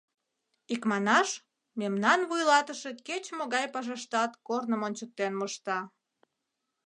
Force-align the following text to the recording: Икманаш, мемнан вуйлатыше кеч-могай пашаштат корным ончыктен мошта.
Икманаш, 0.73 1.29
мемнан 1.79 2.19
вуйлатыше 2.29 2.91
кеч-могай 3.07 3.65
пашаштат 3.73 4.31
корным 4.47 4.81
ончыктен 4.87 5.33
мошта. 5.39 5.79